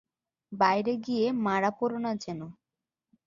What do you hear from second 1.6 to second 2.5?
পড়ো না যেন।